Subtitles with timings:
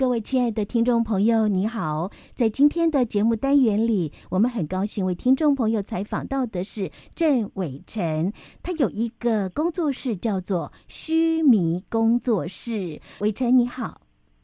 [0.00, 2.10] 各位亲爱的听众朋友，你好！
[2.34, 12.98] 在今天的节目单元里，我们很高兴为听众朋友采访到的是郑伟成，他有一个工作室叫做须弥工作室。
[13.20, 14.00] 伟成，你好！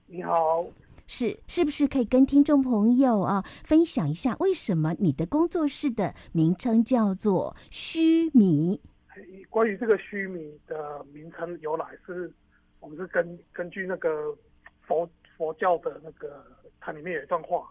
[0.07, 0.63] 你好，
[1.07, 8.79] 是是不是可以跟听众朋友啊分享一下，为什么你的工作室的名称叫做须弥？
[9.49, 12.33] 关于这个须弥的名称由来是，是
[12.79, 14.37] 我们是根根据那个。
[14.89, 15.05] 佛
[15.37, 16.45] 佛教的那个，
[16.81, 17.71] 它里面有一段话，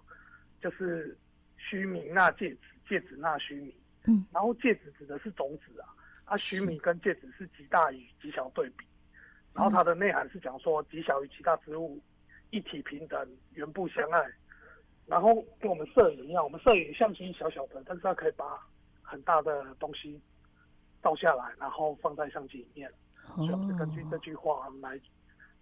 [0.62, 1.18] 就是
[1.58, 3.76] 须弥纳芥子，戒子纳须弥。
[4.06, 5.90] 嗯，然后戒子指的是种子啊，
[6.26, 8.86] 啊，须弥跟戒子是极大与极小对比，
[9.52, 12.00] 然后它的内涵是讲说极小与其他植物，
[12.52, 14.24] 一体平等，原不相爱。
[15.08, 18.60] 然后跟我们摄影一样，我们摄影相机小小的，但是它可以把
[19.02, 20.22] 很大的东西
[21.02, 22.92] 照下来，然后放在相机里面。
[23.36, 25.00] 所以我们是根据这句话来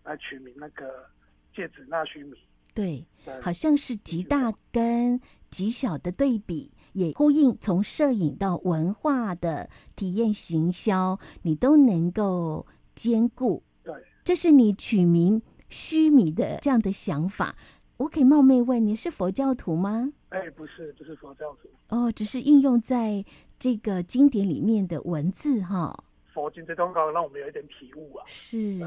[0.03, 1.09] 来取名那个。
[1.53, 2.35] 芥子纳须弥，
[2.73, 3.05] 对，
[3.41, 12.65] 好像是极大跟极小的对比，也呼应从摄影到文化的体验行销，你都能够
[12.95, 13.63] 兼顾。
[13.83, 13.93] 对，
[14.23, 17.55] 这是你取名须弥的这样的想法。
[17.97, 20.11] 我可以冒昧问，你是佛教徒吗？
[20.29, 21.69] 哎，不是，不是佛教徒。
[21.89, 23.23] 哦，只是应用在
[23.59, 26.03] 这个经典里面的文字哈。
[26.33, 28.25] 佛经这段话让我们有一点体悟啊！
[28.27, 28.81] 是，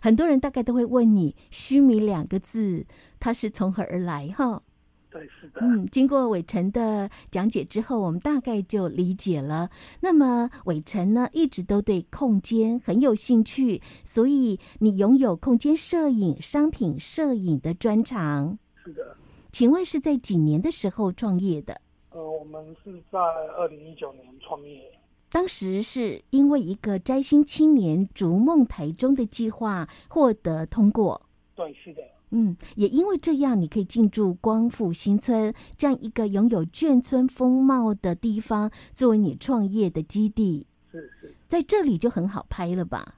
[0.00, 2.84] 很多人大概都会问你“须弥”两个字，
[3.20, 4.28] 它是从何而来？
[4.36, 4.60] 哈，
[5.08, 5.60] 对，是的。
[5.60, 9.70] 嗯，经过伟成的讲解之后，我们大概就理解了。
[10.00, 18.58] 那么伟成呢，一直都对空间很有兴趣，所以你拥有空间摄影、商品摄影的专长。
[18.84, 19.16] 是的，
[19.52, 21.80] 请问是在几年的时候创业的？
[22.10, 23.18] 呃，我们是在
[23.56, 24.97] 二零一九年创业。
[25.30, 31.20] 当时是因为一个摘星青年逐梦台中的计划获得通过，
[31.54, 40.66] 对，是的，嗯，也因为这样，你可以进驻光复新村这样一个拥有眷村风貌的地方，作为你创业的基地。
[40.90, 43.16] 是是，在这里就很好拍了吧？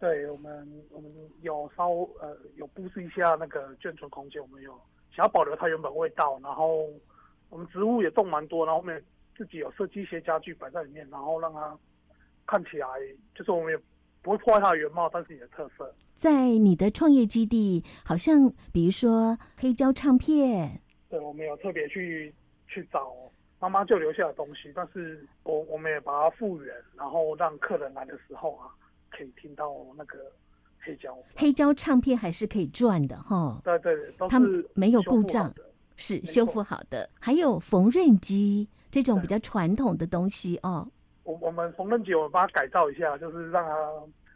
[0.00, 1.08] 对，我们我们
[1.42, 1.90] 有稍
[2.20, 4.72] 呃有布置一下那个眷村空间，我们有
[5.14, 6.88] 想要保留它原本味道，然后
[7.50, 9.00] 我们植物也种蛮多，然后后面。
[9.36, 11.76] 自己有设计一些家具摆在里面，然后让它
[12.46, 12.86] 看起来
[13.34, 13.78] 就是我们也
[14.20, 15.94] 不会破坏它的原貌，但是你的特色。
[16.14, 22.32] 在你的创业基地，好像比如说黑胶唱片，对，我们有特别去
[22.68, 23.12] 去找
[23.58, 28.68] 妈妈就留下的东西，但是我我们也把它复原，然后让客人来的时候啊，
[29.10, 30.18] 可以听到那个
[30.78, 31.16] 黑胶。
[31.34, 33.60] 黑胶唱片还是可以转的哈。
[33.64, 35.52] 对对，都是没有故障，
[35.96, 37.08] 是修复好的。
[37.18, 38.68] 还有缝纫机。
[38.92, 40.86] 这种比较传统的东西哦，
[41.24, 43.74] 我我们缝纫机我们把它改造一下，就是让它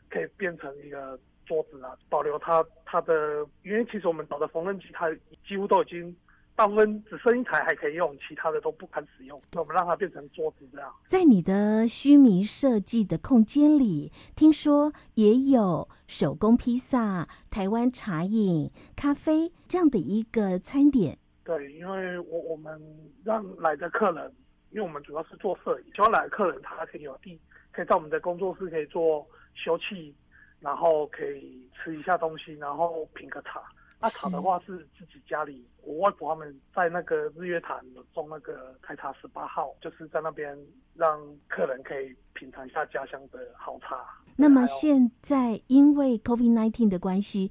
[0.09, 5.15] 可以变成一个桌子啊，保留它它的，因为其实我们找的缝纫机它
[5.47, 6.17] 几乎都已经
[6.55, 10.91] 大部分只剩一台还可以用，其他的都不堪使用，那我们让它变成桌子这样。
[11.07, 21.19] 在你的虚弥设计的空间里，听说也有手工披萨、台湾茶饮、咖啡这样的一个餐点。
[21.45, 22.81] 对，因为我我们
[23.23, 24.33] 让来的客人。
[24.71, 27.41] 因为我们主要是做摄影，希望来的客人他可以有地，
[27.73, 30.13] 可以在我们的工作室可以做休憩，
[30.61, 33.63] 然后可以吃一下东西，然后品个茶。
[33.99, 40.55] 那茶的话是自己家里，我外婆他们在那个日月潭有种那个台茶十八号，就是在那边
[40.95, 41.19] 让
[41.49, 44.05] 客人可以品尝一下家乡的好茶。
[44.37, 47.51] 那么现在因为 COVID-19 的关系，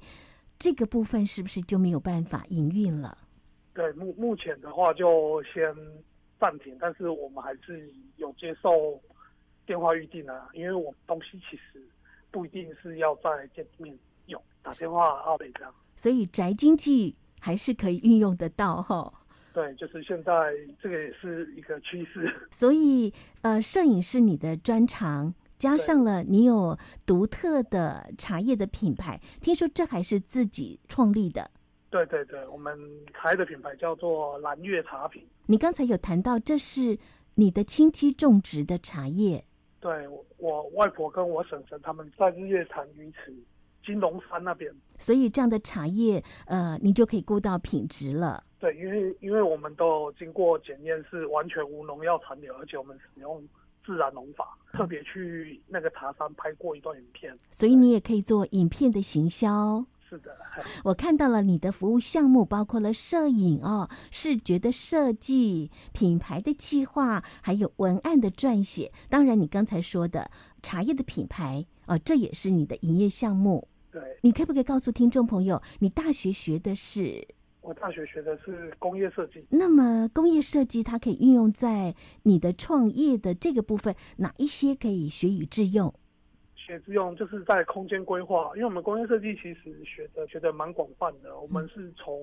[0.58, 3.18] 这个部分是不是就没有办法营运了？
[3.74, 5.74] 对，目目前的话就先。
[6.38, 9.00] 暂停，但是我们还是有接受
[9.64, 11.82] 电话预订啊，因为我们东西其实
[12.30, 13.96] 不一定是要在见面
[14.26, 15.74] 用，打电话奥北这样。
[15.94, 19.12] 所以宅经济还是可以运用得到哈。
[19.54, 20.52] 对，就是现在
[20.82, 22.30] 这个也是一个趋势。
[22.52, 23.10] 所以
[23.40, 31.50] 呃，摄影是你的专长，加上了你有独特的茶叶的品牌，听说这还是自己创立的。
[31.96, 32.78] 对对对，我们
[33.14, 35.26] 茶叶的品牌叫做蓝月茶品。
[35.46, 36.98] 你刚才有谈到，这是
[37.36, 39.42] 你的亲戚种植的茶叶。
[39.80, 40.06] 对，
[40.36, 43.34] 我外婆跟我婶婶他们在日月潭鱼池
[43.82, 48.44] 金龙山那边，所以这样的茶叶，呃，你就可以顾到品质了。
[48.58, 53.42] 对，因为因为我们都经过检验，是完全无农药残留，而且我们使用
[53.86, 57.38] 自然农法，特别去那个茶山拍过一段影片。
[57.50, 59.86] 所以你也可以做影片的行销。
[60.16, 60.36] 是的，
[60.84, 68.90] 我看到了你的服务项目，包括了摄影哦、视觉的设计、品牌的企划，还有文案的撰写。
[69.10, 70.30] 当然，你刚才说的
[70.62, 73.68] 茶叶的品牌哦，这也是你的营业项目。
[73.92, 77.26] 对，你可不可以告诉听众朋友，你大学学的是？
[77.60, 79.44] 我大学学的是工业设计。
[79.50, 85.92] 那么，工业设计它可以运用在你的创业的这个部分，哪一些可以学以致用？
[86.66, 92.20] 学之用就是在空间规划，因为我们工业设计其实学的学的蛮广泛的，我们是从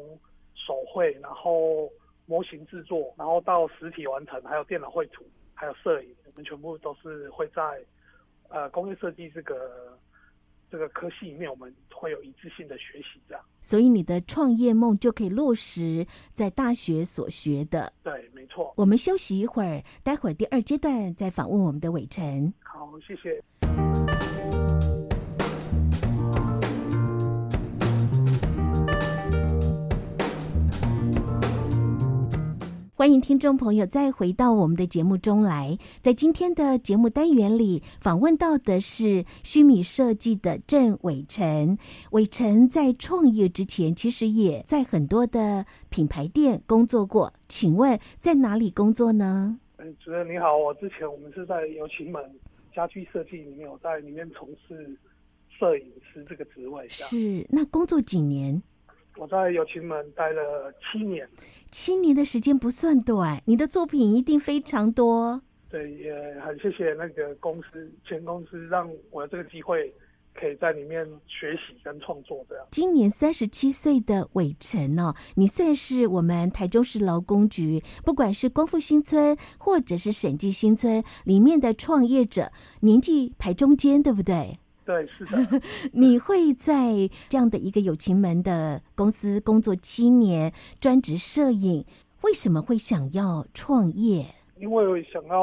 [0.54, 1.90] 手绘，然后
[2.25, 5.24] 模型制作，然后到实体完成，还有电脑绘图，
[5.54, 7.62] 还有摄影，我们全部都是会在
[8.50, 9.98] 呃工业设计这个
[10.69, 13.42] 这个科系里面，我们会有一致性的学习这样。
[13.62, 17.94] 所以你的创业梦就可以落实在大学所学的。
[18.04, 18.74] 对，没错。
[18.75, 22.54] 我们休息一会儿，待会儿第二阶段再访问我们的伟成。
[22.62, 23.42] 好，谢谢。
[32.95, 35.75] 欢迎听众朋友再回到我们的节目中来。
[36.00, 41.75] 在今天的节目单元里，访问到的是虚米设计的郑伟成。
[42.12, 47.34] 伟成在创业之前，其实也在很多的品牌店工作过。
[47.50, 49.57] 请问在哪里工作呢？
[49.78, 52.24] 嗯，主任你好，我之前我们是在有奇门
[52.75, 54.95] 家居设计里面，我在里面从事
[55.50, 56.88] 摄影师这个职位。
[56.90, 58.62] 是，那工作几年？
[59.18, 61.28] 我在友情门待了七年。
[61.73, 65.41] 七年的时间不算短，你的作品一定非常多。
[65.71, 69.91] 对，也很谢谢那个公司前公司让我有这个机会，
[70.35, 72.63] 可以在里面学习跟创作这样。
[72.69, 84.59] 今年三十七岁的伟成哦，你算是我们台中市劳工局，不管是光复新村或者是审计新村里面的创业者，年纪排中间，对不对？
[84.85, 85.62] 对，是的。
[85.94, 91.85] 你会在这样的一个友情门的公司工作七年，专职摄影，
[92.21, 94.25] 为什么会想要创业？
[94.57, 95.41] 因为想要，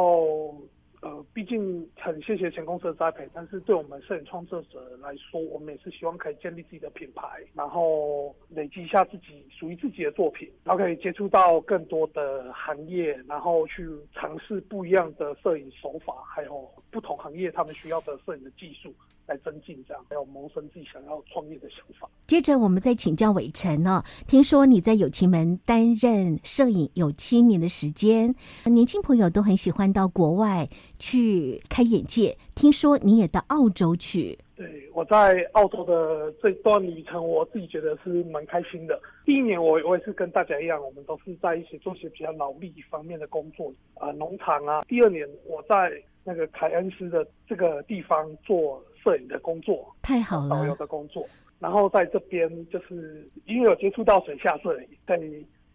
[1.02, 18.94] 呃，毕竟很谢谢前公司的栽培，但是对我们摄影创作者来说，我们也是希望可以建立自己的品牌，然后累积一下自己属于自己的作品，然后可以接触到更多的行业，然后去尝试不一样的摄影手法，还有不同行业他们需要的摄影的技术。
[19.30, 22.10] 来增进这样，还有萌生自己想要创业的想法。
[22.26, 24.02] 接着，我们再请教伟成哦。
[24.26, 28.34] 听说你在友情门担任摄影有七年的时间，
[28.64, 30.68] 年轻朋友都很喜欢到国外
[30.98, 32.36] 去开眼界。
[32.56, 34.36] 听说你也到澳洲去？
[34.56, 39.00] 对，我在澳洲的这段旅程，我自己觉得是蛮开心的。
[39.24, 44.82] 第一年，我我也是跟大家一样，我们都是在一起做些比较劳力方面的工作啊，农场啊。
[44.88, 48.82] 第二年，我在那个凯恩斯的这个地方做。
[49.02, 51.26] 摄影的工作太好了，导游的工作，
[51.58, 55.20] 然后在这边就是因为有接触到水下摄影，在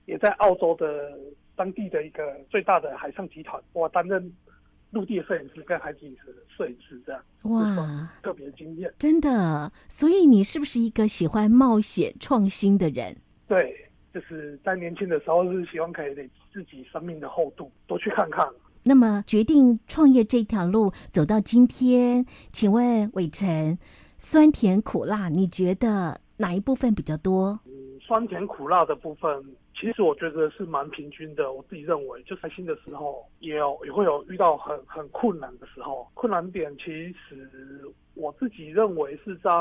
[0.06, 1.18] 也在澳洲的
[1.56, 4.32] 当地的一个最大的海上集团，我担任
[4.92, 9.72] 陆地的摄影师跟海景的摄影师，这样哇，特别惊艳，真的。
[9.90, 13.16] 所以你是不是一个喜欢冒险创新的人？
[13.48, 13.76] 对，
[14.14, 18.48] 就是在年轻的时候是希望可以累积自己生命的厚度，多去看看。
[18.88, 23.76] 那么决定创业这条路走到今天，请问伟成，
[24.20, 27.60] 酸甜苦辣，你觉得哪一部分比较多？
[27.66, 29.44] 嗯，酸甜苦辣的部分，
[29.74, 31.52] 其实我觉得是蛮平均的。
[31.52, 36.08] 我自己认为，就开心的时候，也有也会有遇到很很困难的时候。
[36.14, 37.52] 困难点其实
[38.14, 39.52] 我自己认为是在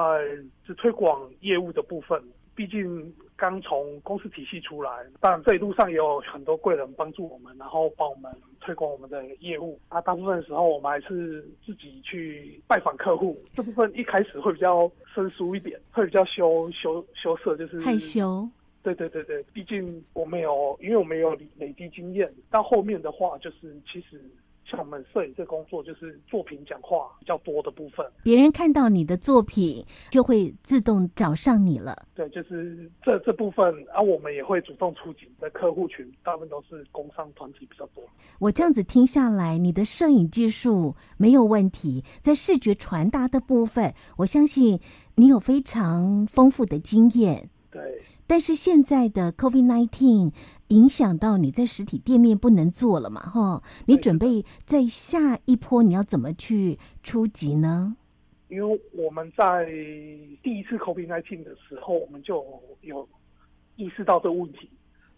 [0.66, 2.22] 是推广业务的部分。
[2.56, 8.30] 毕竟刚从公司体系出来，但这一路上也有很多贵人帮助我们，然后帮我们
[8.64, 9.78] 推广我们的业务。
[9.88, 18.48] 啊，大部分时候我们还是自己去拜访客户，这部分一开始会比较生疏一点，会比较羞羞羞涩，就是害羞。
[18.82, 24.20] 对对对对，毕竟我没有，因为我们有累积经验，到后面的话就是其实。
[24.64, 28.04] 像我们摄影这工作，就是作品讲话比较多的部分。
[28.22, 32.06] 别人看到你的作品，就会自动找上你了。
[32.14, 38.02] 对，就是这这部分，啊，我们也会主动出击的客户群，大部分都是工商团体比较多。
[38.38, 44.80] 我这样子听下来，你的摄影技术没有问题，在视觉传达的部分，我相信
[45.16, 47.50] 你有非常丰富的经验。
[47.70, 48.02] 对。
[48.26, 50.32] 但是现在的 COVID-19
[50.74, 53.20] 影响到你在实体店面不能做了嘛？
[53.20, 57.96] 哈，你准备在下一波你要怎么去出击呢？
[58.48, 59.66] 因为我们在
[60.42, 62.44] 第一次 COVID-19 的时候，我们就
[62.82, 63.08] 有
[63.76, 64.68] 意识到这个问题，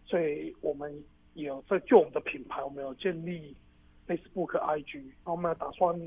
[0.05, 0.95] 所以我们
[1.35, 3.55] 有在就我们的品牌，我们有建立
[4.07, 5.99] Facebook、IG，然后我们打算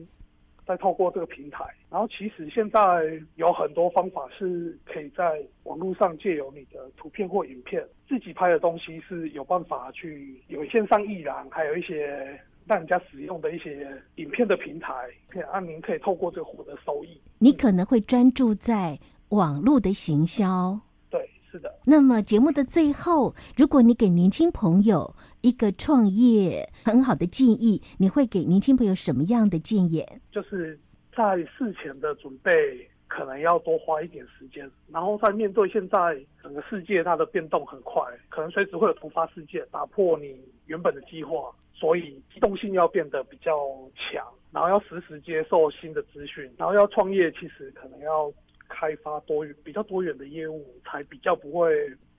[0.69, 1.65] 再透过这个平台。
[1.89, 14.93] 然后其实现在有很多方法是可以在网络上借由你的图片或影片自己拍的东西是有办法去有线上艺廊，还有一些让人家使用的一些影片的平台，
[15.27, 17.19] 可以让您可以透过这个获得收益。
[17.39, 18.99] 你可能会专注在
[19.29, 20.79] 网络的行销。
[21.09, 21.73] 对是的。
[21.83, 30.05] 那么节目的最后，如果你给年轻朋友一个创业很好的建议，你会给年轻朋友什么样的建议？
[30.31, 30.79] 就是
[31.15, 32.51] 在事前的准备
[33.07, 43.57] 可能要多花一点时间，然后在面对现在整个世界它的变动很快，可能随时会有突发事件打破你原本的计划，所以机动性要变得比较
[43.95, 48.31] 强，然后要实时接受新的资讯，然后要创业其实可能要。
[48.71, 51.73] 开发多元比较多元的业务，才比较不会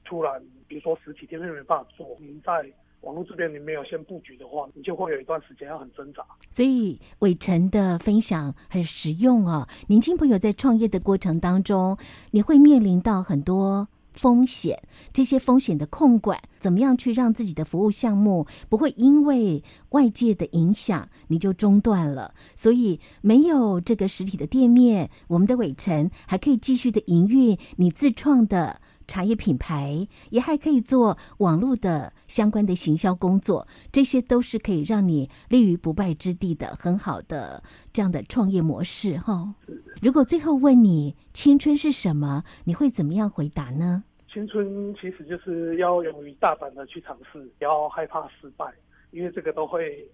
[0.04, 2.68] 突然，比如说实体店面没办法做，您在
[3.02, 6.24] 网络这边你没有先布局的话，你就会有一段时间要很挣扎。
[6.50, 11.96] 所以伟成的分享很实用哦，年轻朋友在创业的过程当中，
[12.30, 13.88] 你会面临到很多。
[14.12, 22.34] 风险，这些风险的控管，怎么样去让自己的服务项目不会因为外界的影响你就中断了？
[22.56, 28.80] 所以没有这个实体的店面，我们的伟成还可以继续的营运你自创的
[29.10, 37.60] 茶叶品牌，也还可以做网络的相关的行销工作，这些都是可以让你立于不败之地的很好的
[37.92, 39.52] 这样的创业模式哈。
[40.00, 44.04] 如果最后问你青春是什么，你会怎么样回答呢？
[44.32, 48.72] 青春其实就是要勇于大胆的去尝试，不要害怕失败，
[49.10, 50.06] 因为这个都会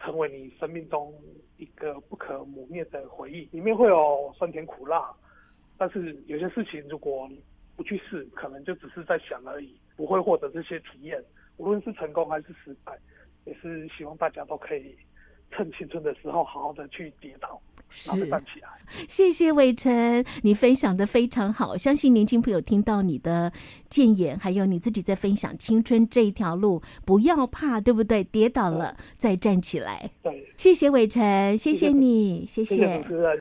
[0.00, 1.14] 成为你生命中
[1.56, 3.48] 一个不可磨灭的回忆。
[3.52, 5.08] 里面会有酸甜苦辣，
[5.78, 7.30] 但是有些事情如果
[7.80, 11.18] 不去试，可能就只是在想而已，不会获得这些体验。
[11.56, 12.92] 无论是成功还是失败，
[13.46, 14.94] 也是希望大家都可以
[15.50, 17.58] 趁青春的时候好好的去跌倒。
[17.88, 18.68] 是，站起来。
[19.08, 21.74] 谢谢伟成，你分享的非常好。
[21.74, 23.50] 相信年轻朋友听到你的
[23.88, 28.22] 建言，还有你自己在分享青春这一条路，不要怕，对不对？
[28.24, 30.10] 跌倒了再站起来。
[30.22, 32.74] 对，谢谢伟成，谢谢你，谢谢。
[32.76, 33.40] 谢谢